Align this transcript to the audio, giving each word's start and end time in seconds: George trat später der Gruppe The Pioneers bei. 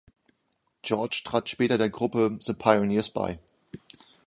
George 0.81 1.21
trat 1.23 1.47
später 1.47 1.77
der 1.77 1.91
Gruppe 1.91 2.39
The 2.41 2.53
Pioneers 2.55 3.11
bei. 3.11 3.37